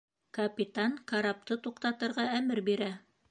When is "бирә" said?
2.71-2.89